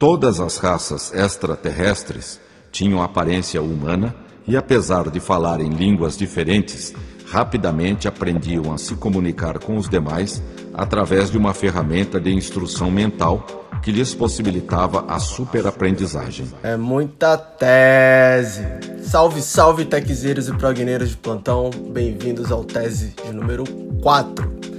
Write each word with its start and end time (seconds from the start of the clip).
Todas 0.00 0.40
as 0.40 0.56
raças 0.56 1.12
extraterrestres 1.12 2.40
tinham 2.72 3.02
aparência 3.02 3.60
humana 3.60 4.14
e, 4.48 4.56
apesar 4.56 5.10
de 5.10 5.20
falarem 5.20 5.68
línguas 5.68 6.16
diferentes, 6.16 6.94
rapidamente 7.26 8.08
aprendiam 8.08 8.72
a 8.72 8.78
se 8.78 8.94
comunicar 8.94 9.58
com 9.58 9.76
os 9.76 9.90
demais 9.90 10.42
através 10.72 11.30
de 11.30 11.36
uma 11.36 11.52
ferramenta 11.52 12.18
de 12.18 12.32
instrução 12.32 12.90
mental 12.90 13.46
que 13.82 13.92
lhes 13.92 14.14
possibilitava 14.14 15.04
a 15.06 15.18
superaprendizagem. 15.18 16.46
É 16.62 16.78
muita 16.78 17.36
tese. 17.36 18.64
Salve, 19.02 19.42
salve, 19.42 19.84
techzeiros 19.84 20.48
e 20.48 20.54
progneiros 20.54 21.10
de 21.10 21.18
plantão. 21.18 21.68
Bem-vindos 21.92 22.50
ao 22.50 22.64
tese 22.64 23.14
de 23.22 23.34
número 23.34 23.64
4. 24.00 24.69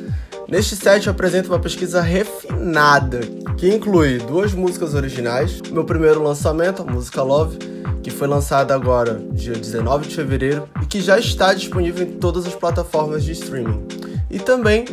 Neste 0.52 0.75
set 0.75 1.07
eu 1.07 1.13
apresento 1.13 1.47
uma 1.47 1.59
pesquisa 1.59 2.02
refinada 2.02 3.21
que 3.57 3.73
inclui 3.73 4.17
duas 4.17 4.52
músicas 4.54 4.93
originais, 4.93 5.61
meu 5.71 5.85
primeiro 5.85 6.21
lançamento, 6.21 6.81
a 6.81 6.85
música 6.85 7.23
Love, 7.23 7.57
que 8.03 8.12
foi 8.12 8.27
lançada 8.27 8.76
agora, 8.76 9.23
dia 9.31 9.53
19 9.53 10.09
de 10.09 10.16
fevereiro, 10.17 10.67
e 10.81 10.85
que 10.85 10.99
já 10.99 11.17
está 11.17 11.53
disponível 11.53 12.05
em 12.05 12.17
todas 12.17 12.45
as 12.45 12.53
plataformas 12.53 13.23
de 13.23 13.31
streaming. 13.31 13.88
E 14.29 14.40
também 14.40 14.84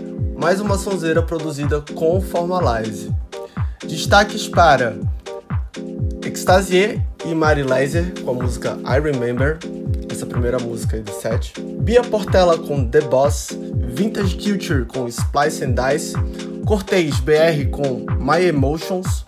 mais 0.41 0.61
uma 0.61 0.79
sonzeira 0.79 1.23
produzida 1.23 1.83
com 1.93 2.21
Formalize. 2.21 3.13
Destaques 3.85 4.47
para 4.47 4.97
Extasier 6.25 7.05
e 7.27 7.35
Mari 7.35 7.65
Laser 7.65 8.13
com 8.23 8.31
a 8.31 8.35
música 8.35 8.79
I 8.87 9.01
Remember, 9.01 9.59
essa 10.19 10.27
primeira 10.27 10.59
música 10.59 10.99
do 11.01 11.13
set. 11.13 11.53
Bia 11.61 12.03
Portela 12.03 12.59
com 12.59 12.85
The 12.85 13.03
Boss, 13.03 13.57
Vintage 13.87 14.35
Culture 14.35 14.85
com 14.85 15.07
Splice 15.07 15.65
and 15.65 15.75
Dice, 15.75 16.15
Cortez 16.67 17.21
BR 17.21 17.71
com 17.71 18.05
My 18.19 18.45
Emotions, 18.45 19.25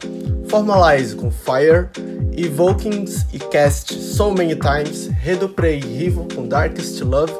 Formalize 0.48 1.14
com 1.14 1.30
Fire, 1.30 1.88
Evokings 2.36 3.24
e 3.32 3.38
Cast 3.38 3.94
So 3.94 4.32
Many 4.32 4.56
Times, 4.56 5.06
Redoprey 5.06 5.78
e 5.78 5.96
Rivo 5.98 6.26
com 6.34 6.48
Darkest 6.48 7.00
Love, 7.02 7.34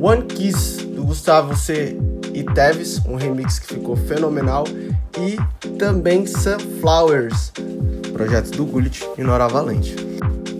One 0.00 0.22
Kiss 0.22 0.82
do 0.86 1.04
Gustavo 1.04 1.54
C 1.54 1.98
e 2.32 2.44
Teves, 2.44 2.98
um 3.04 3.16
remix 3.16 3.58
que 3.58 3.74
ficou 3.74 3.94
fenomenal, 3.94 4.64
e 5.18 5.36
também 5.76 6.26
Sunflowers, 6.26 7.52
projeto 8.14 8.52
do 8.52 8.64
Gullit 8.64 9.06
e 9.18 9.22
Nora 9.22 9.48
Valente. 9.48 9.94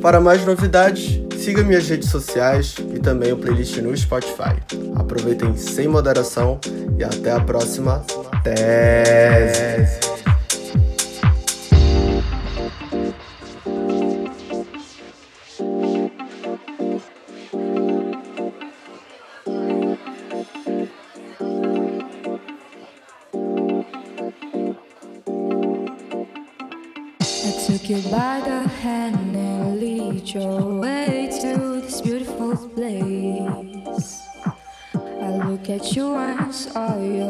Para 0.06 0.20
mais 0.20 0.46
novidades, 0.46 1.20
siga 1.36 1.64
minhas 1.64 1.88
redes 1.88 2.10
sociais 2.10 2.76
e 2.94 3.00
também 3.00 3.32
o 3.32 3.36
playlist 3.36 3.76
no 3.78 3.94
Spotify. 3.96 4.54
Aproveitem 4.94 5.56
sem 5.56 5.88
moderação 5.88 6.60
e 6.96 7.02
até 7.02 7.32
a 7.32 7.40
próxima 7.40 8.04
tese. 8.44 9.98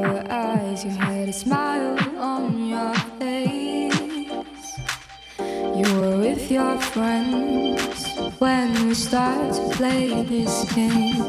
Your 0.06 0.22
eyes. 0.30 0.84
You 0.84 0.90
had 0.90 1.28
a 1.28 1.32
smile 1.32 1.98
on 2.18 2.68
your 2.68 2.94
face. 3.18 4.78
You 5.38 5.86
were 6.00 6.18
with 6.18 6.50
your 6.50 6.78
friends 6.78 8.06
when 8.38 8.88
we 8.88 8.94
started 8.94 9.52
to 9.54 9.76
play 9.76 10.22
this 10.22 10.72
game. 10.72 11.22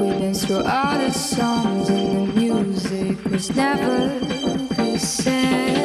We 0.00 0.08
danced 0.20 0.46
through 0.46 0.64
all 0.64 0.98
the 0.98 1.10
songs 1.10 1.90
and 1.90 2.28
the 2.28 2.40
music 2.40 3.24
was 3.26 3.54
never 3.54 4.08
the 4.74 4.98
same. 4.98 5.83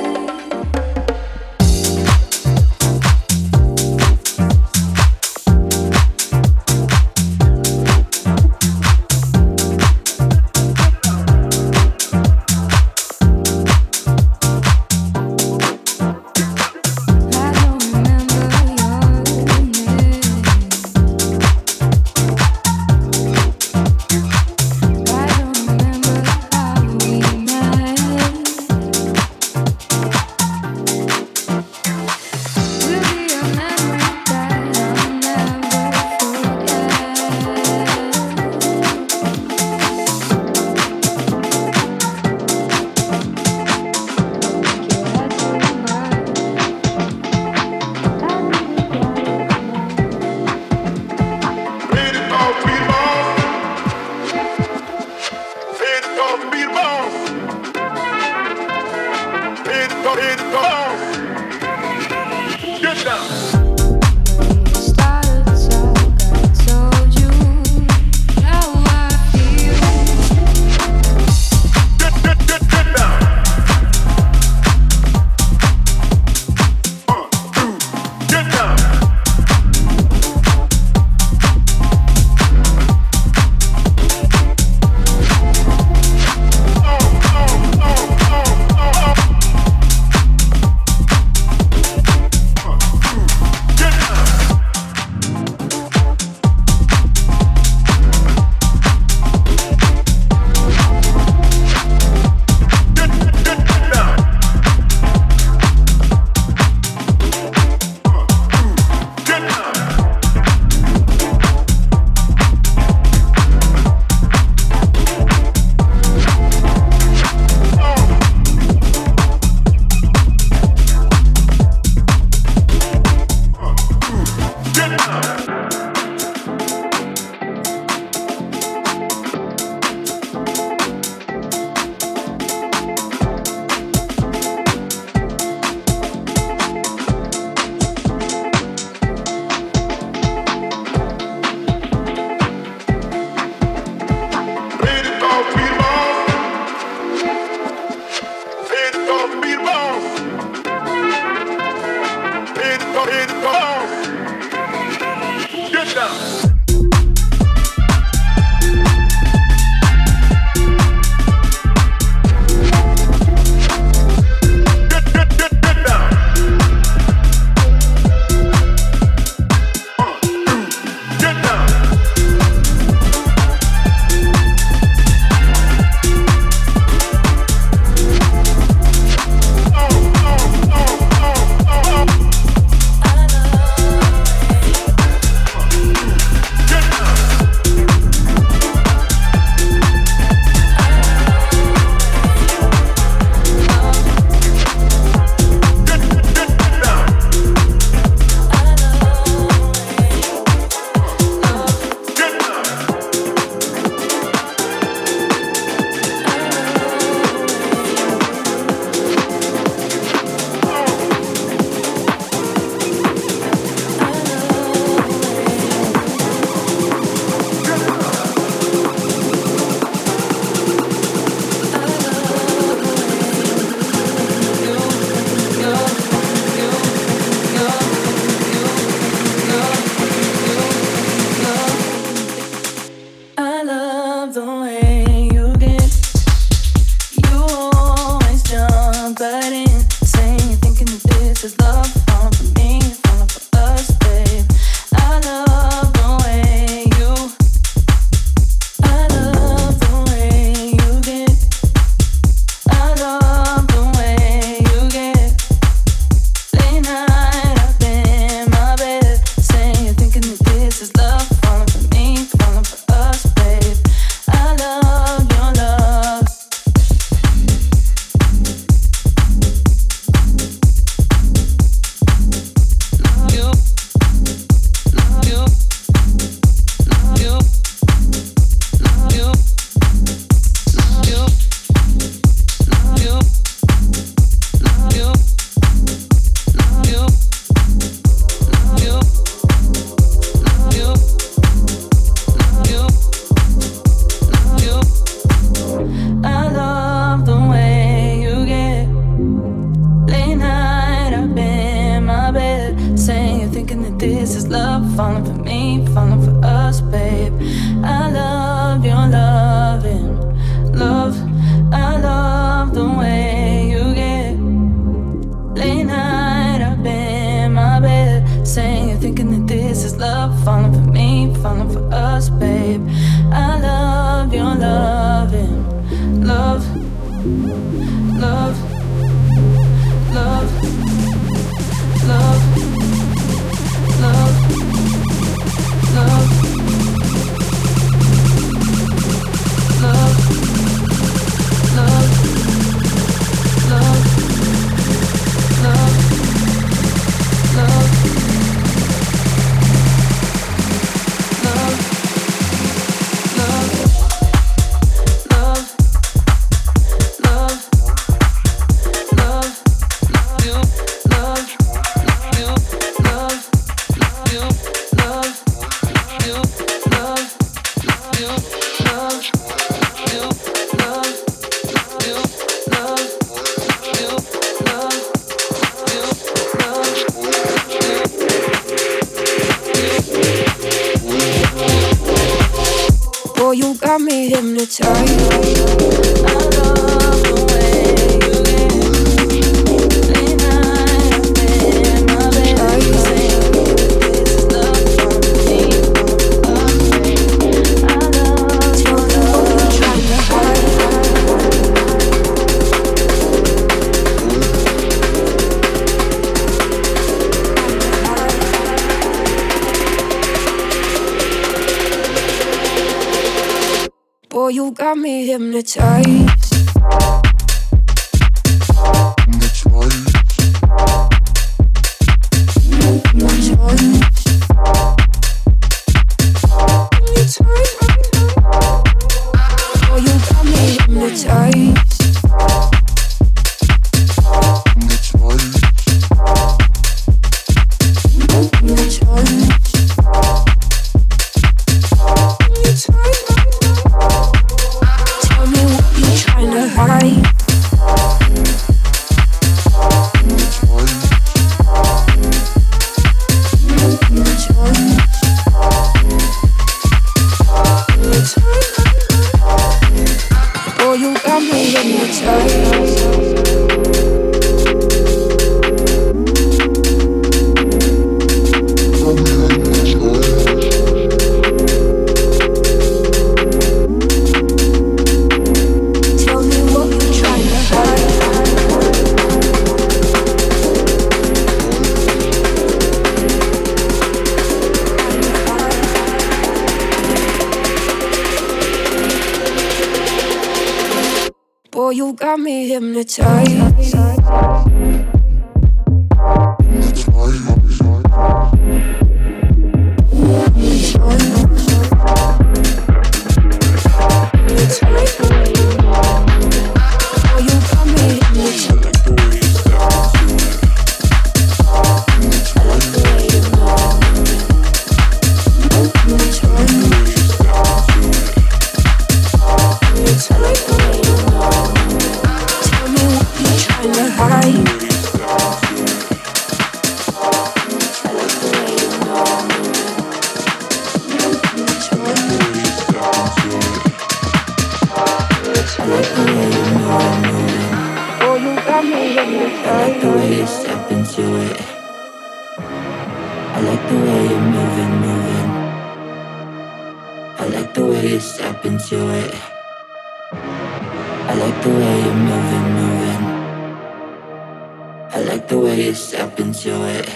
into 556.50 556.84
it. 556.98 557.08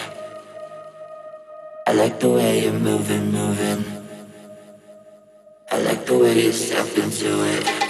I 1.87 1.93
like 1.93 2.19
the 2.19 2.29
way 2.29 2.65
you're 2.65 2.73
moving, 2.73 3.31
moving. 3.31 3.83
I 5.71 5.79
like 5.81 6.05
the 6.05 6.19
way 6.19 6.43
you 6.43 6.51
step 6.51 6.95
into 6.99 7.43
it. 7.43 7.82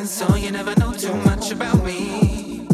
nothing, 0.00 0.28
so 0.28 0.36
you 0.36 0.50
never 0.50 0.74
know 0.76 0.92
too 0.92 1.14
much 1.24 1.50
about 1.52 1.84
me. 1.84 2.66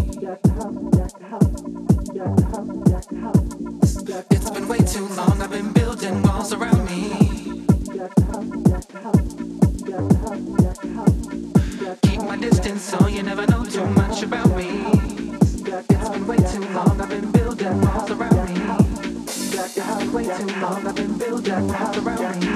It's 4.30 4.50
been 4.50 4.68
way 4.68 4.78
too 4.78 5.08
long, 5.08 5.42
I've 5.42 5.50
been 5.50 5.72
building 5.72 6.22
walls 6.22 6.52
around 6.52 6.84
me. 6.84 7.10
Keep 12.02 12.22
my 12.22 12.36
distance, 12.36 12.82
so 12.82 13.08
you 13.08 13.22
never 13.22 13.46
know 13.46 13.64
too 13.64 13.86
much 13.86 14.22
about 14.22 14.54
me. 14.56 14.84
It's 15.90 16.08
been 16.08 16.26
way 16.26 16.36
too 16.36 16.64
long, 16.74 17.00
I've 17.00 17.08
been 17.08 17.30
building 17.32 17.80
walls 17.80 18.10
around 18.10 18.48
me. 18.48 18.54
It's 19.26 19.74
been 19.74 20.12
way 20.12 20.24
too 20.24 20.46
long, 20.60 20.86
I've 20.86 20.94
been 20.94 21.16
building 21.18 21.66
walls 21.68 21.96
around 21.96 22.40
me. 22.40 22.46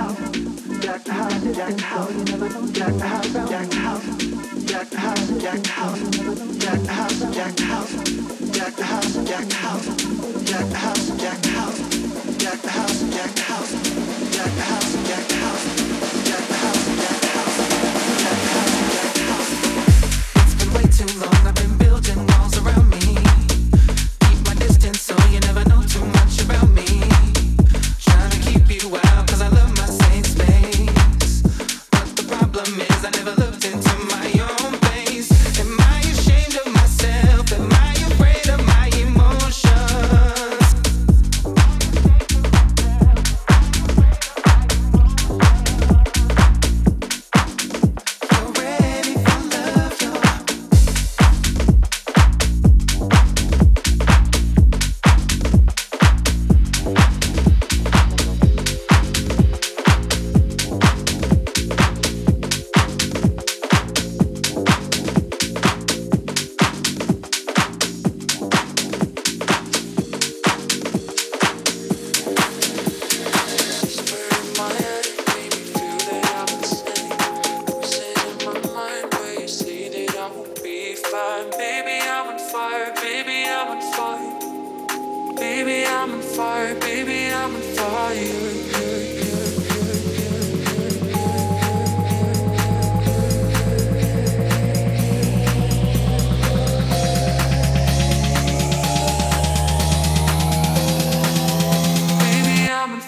I'm 86.02 86.14
on 86.14 86.22
fire, 86.22 86.74
baby, 86.76 87.30
I'm 87.30 87.54
on 87.54 87.60
fire. 87.60 88.60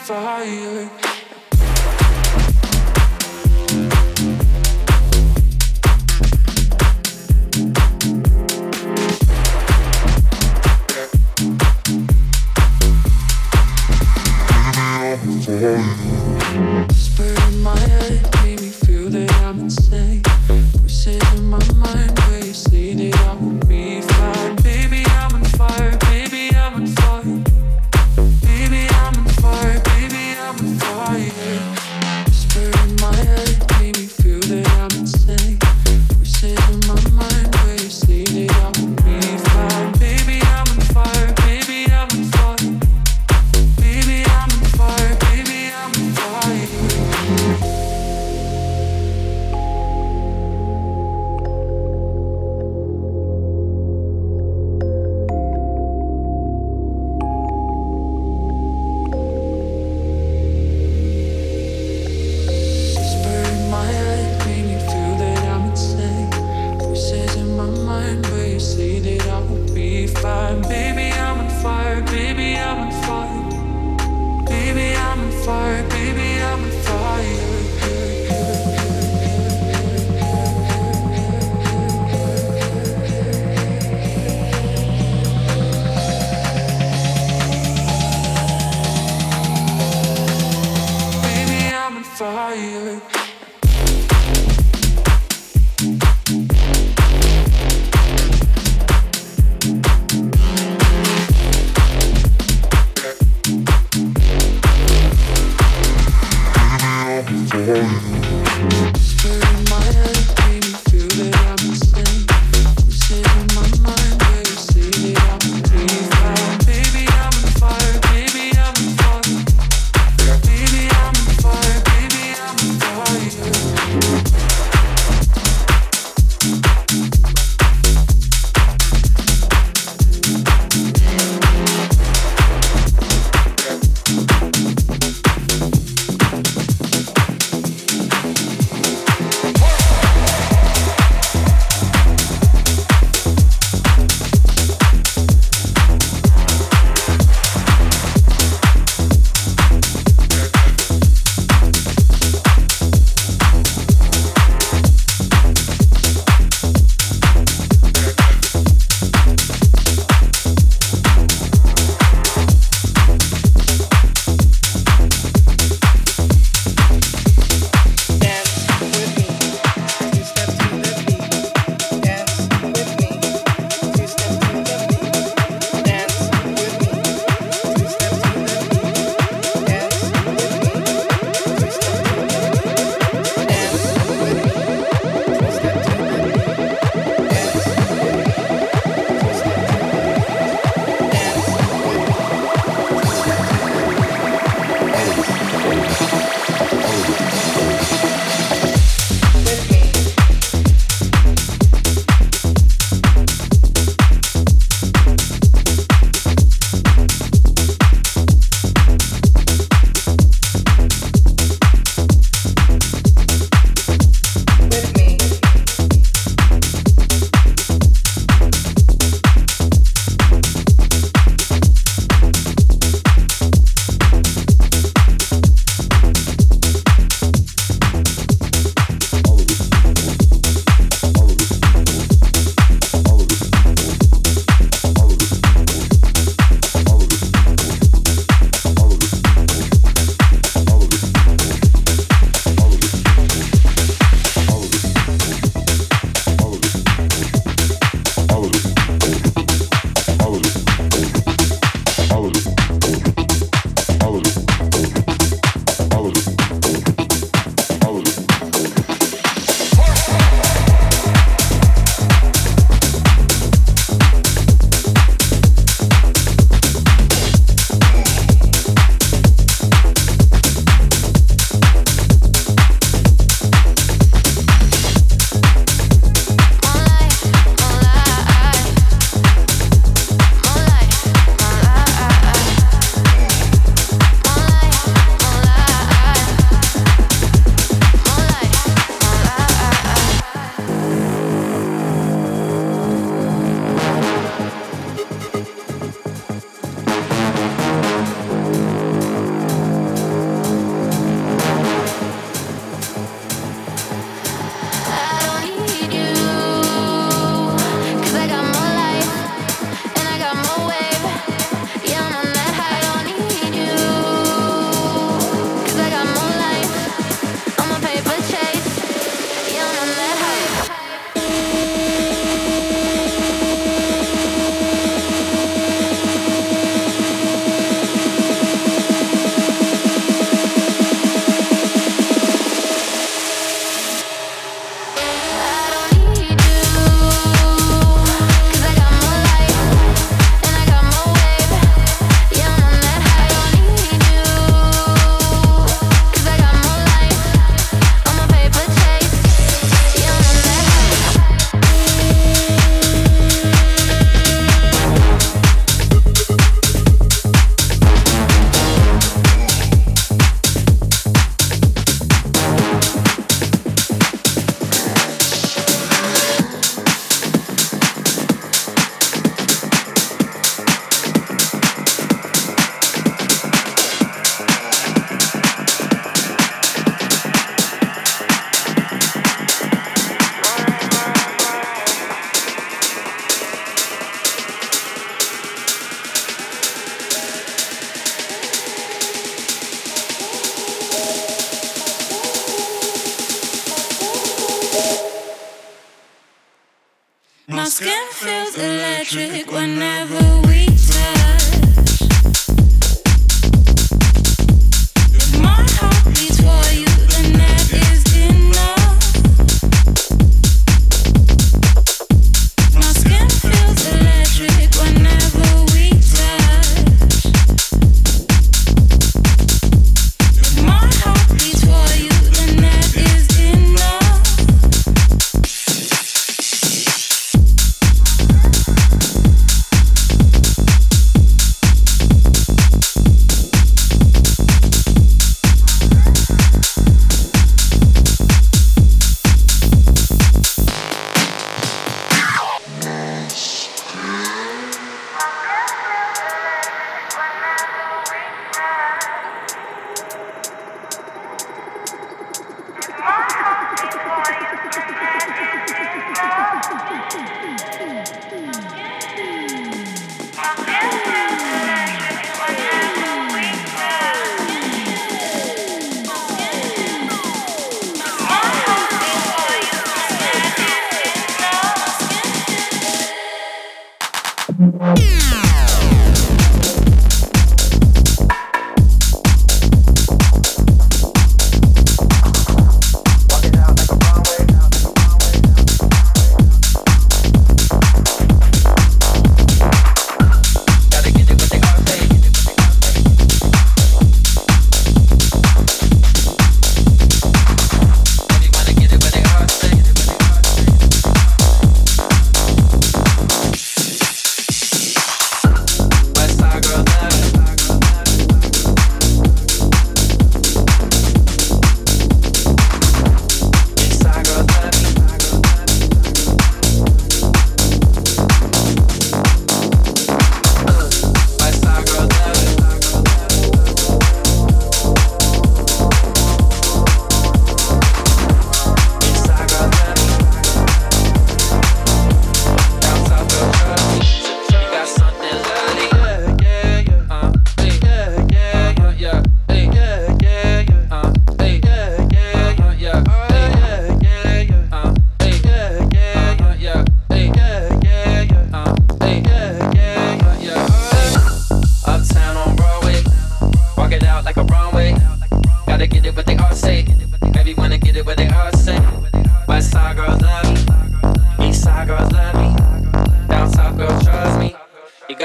fire 0.04 0.81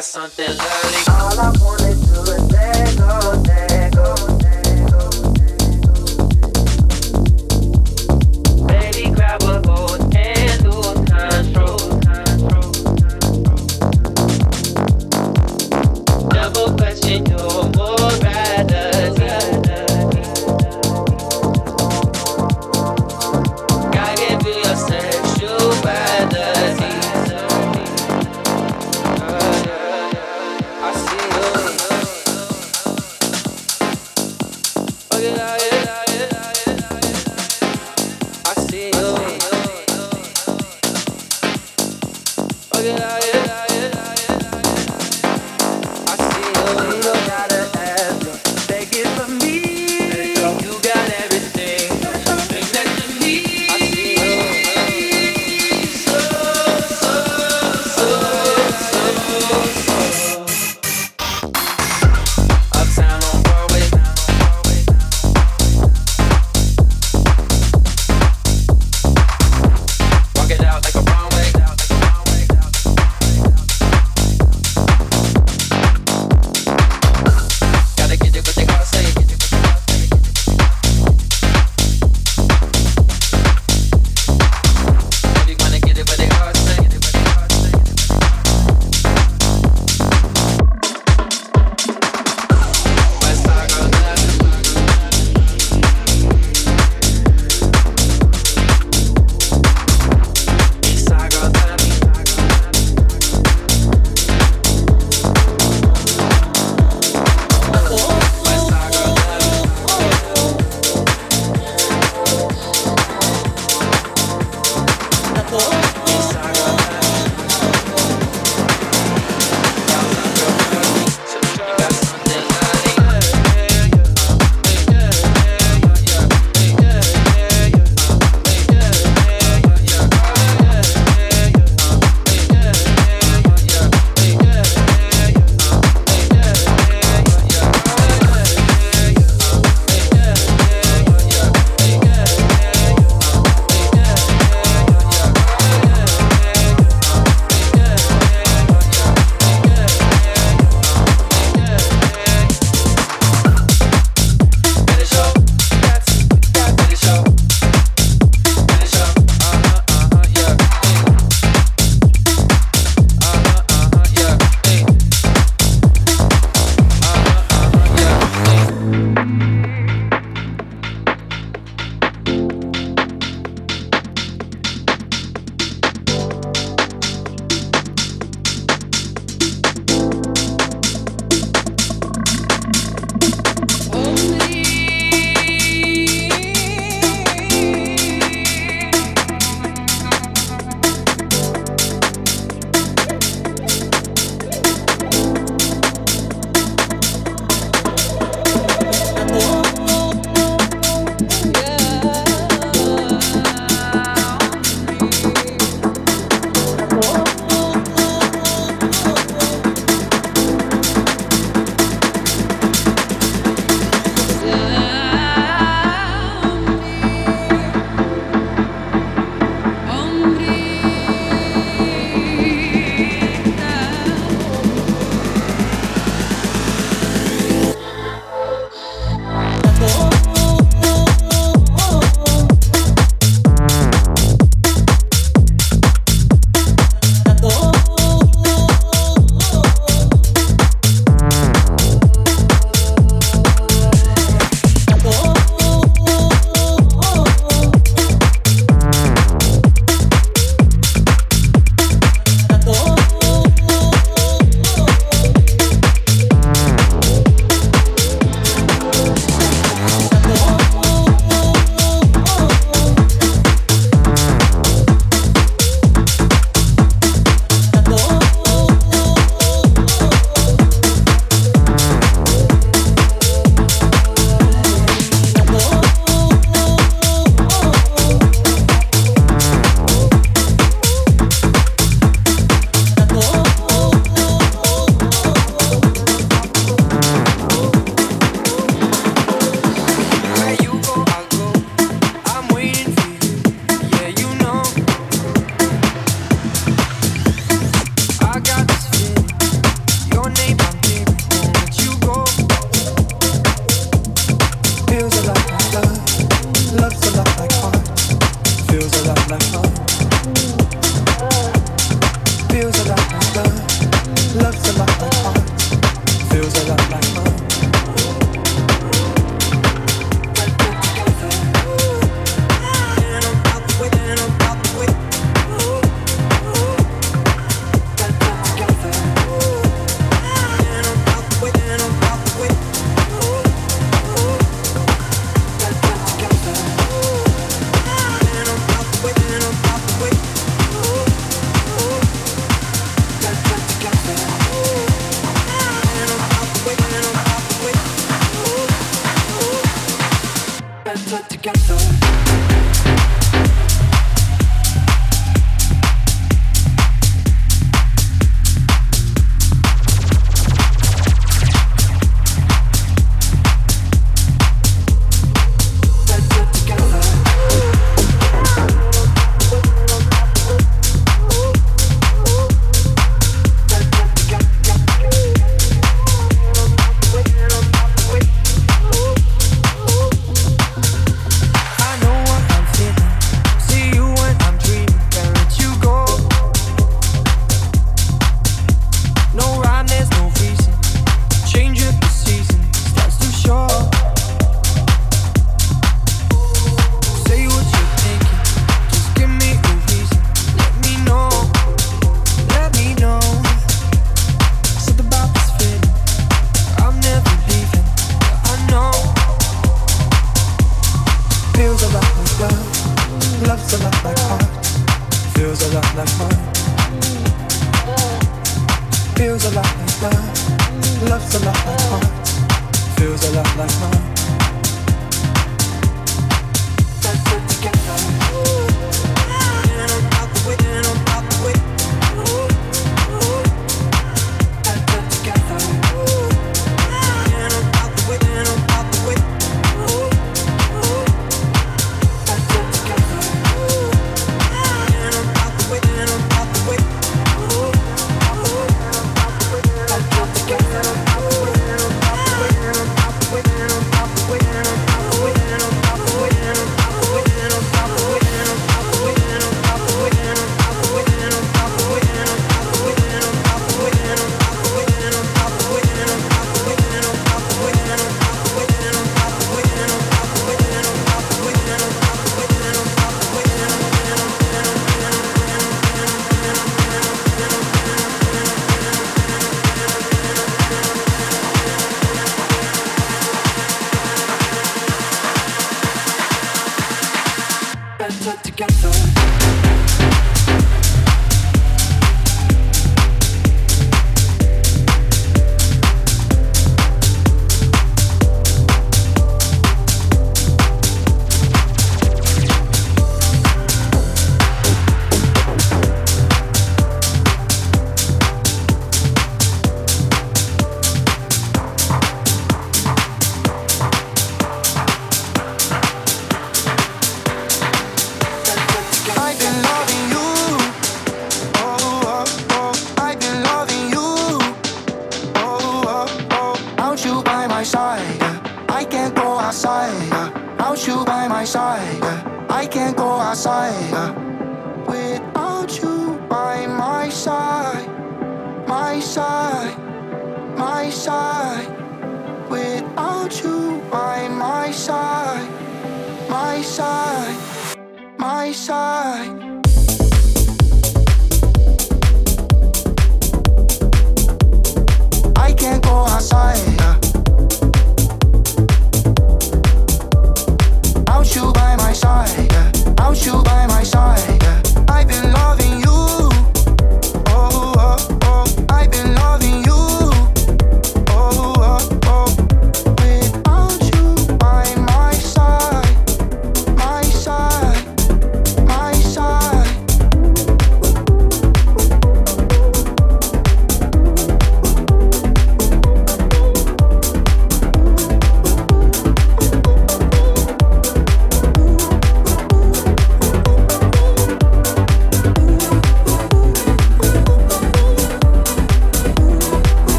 got 0.00 0.04
something 0.04 0.56
lovely. 0.56 1.12
All 1.12 1.40
I 1.40 1.52
wanna 1.60 1.99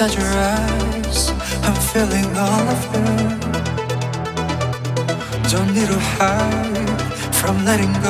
inside 0.00 0.16
your 0.16 0.32
eyes, 0.32 1.30
I'm 1.64 1.74
feeling 1.90 2.26
all 2.36 2.68
of 2.74 2.80
you. 2.94 3.02
Don't 5.50 5.74
need 5.74 5.88
to 5.88 5.98
hide 5.98 7.34
from 7.34 7.64
letting 7.64 7.92
go. 8.00 8.07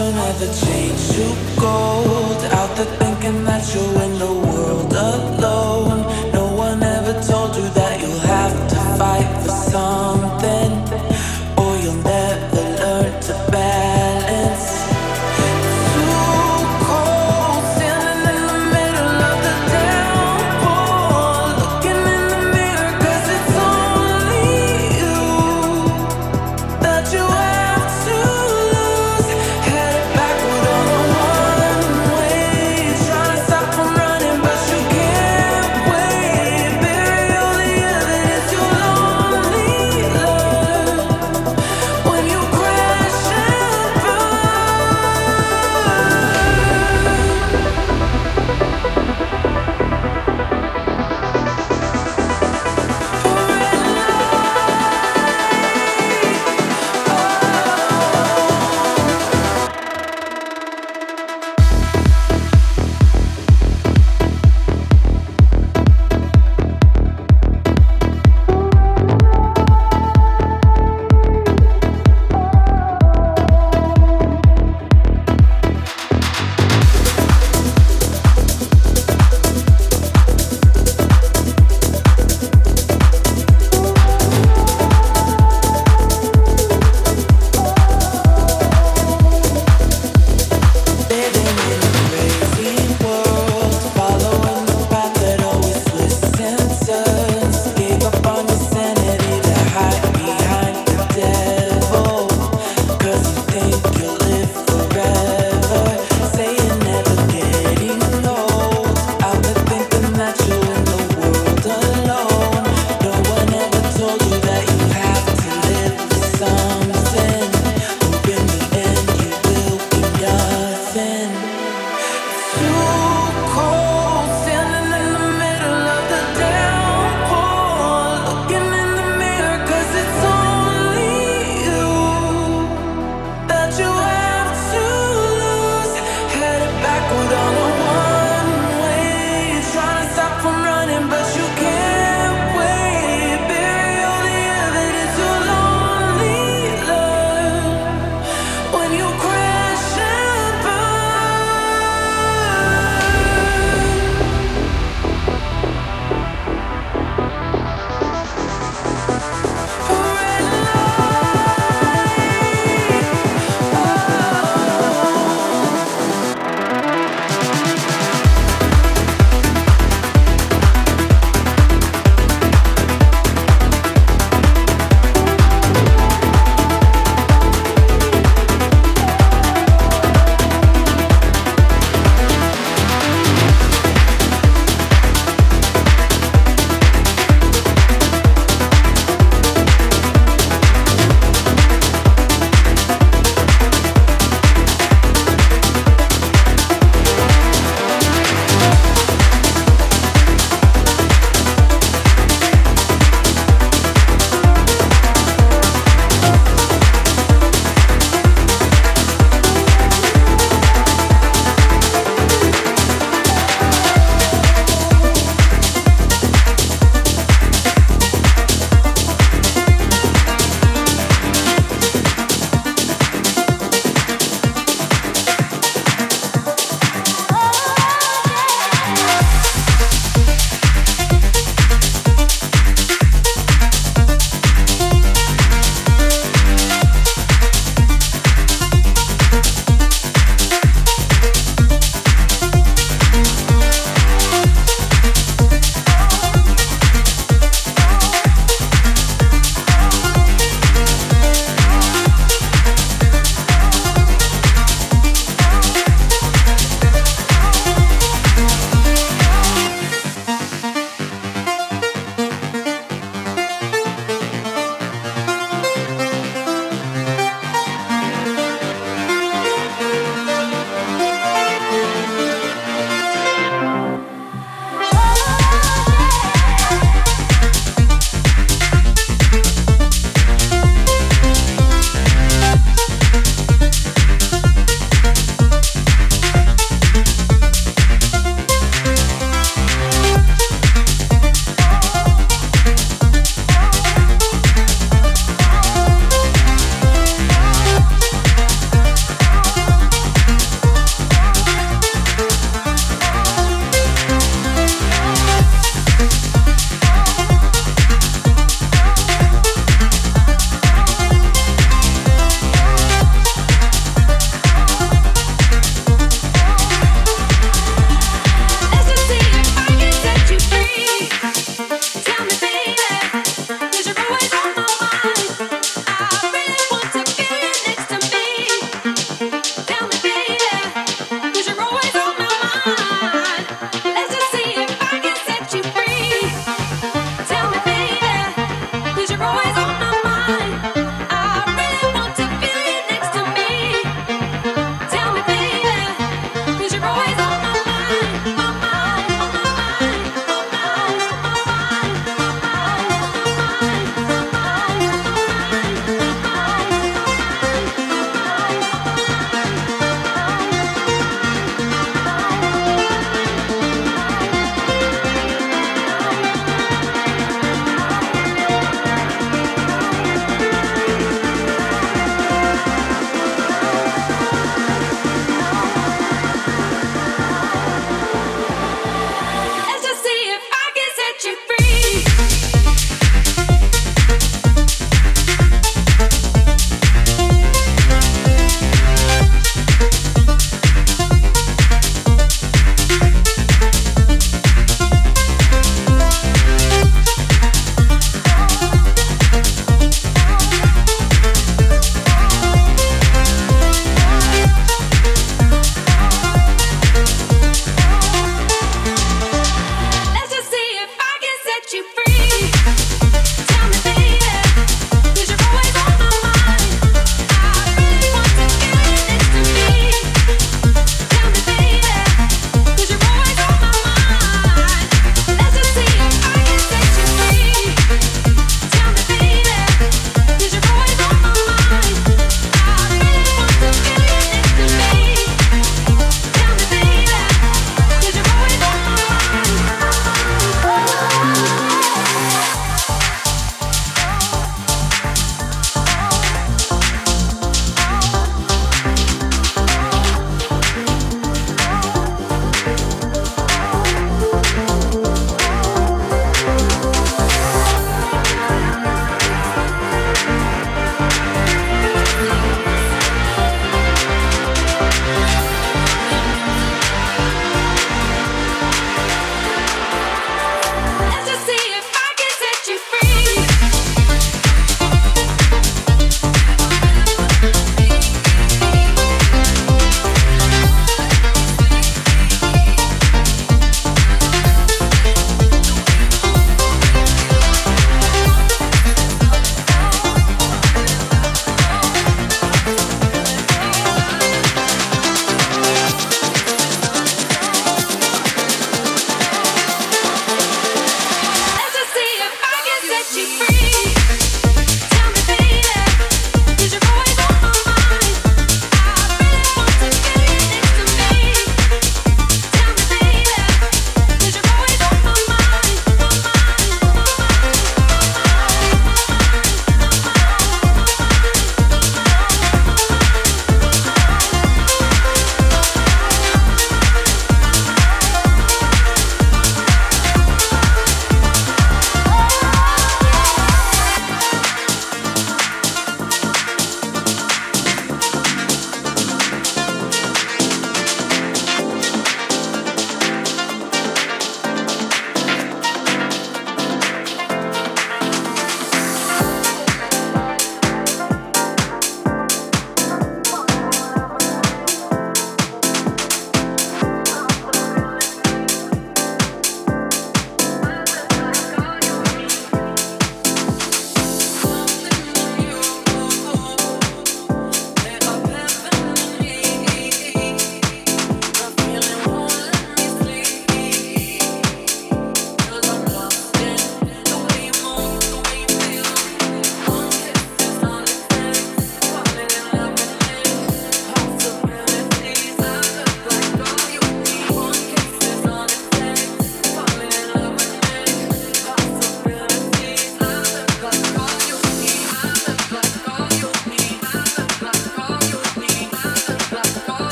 another 0.00 0.67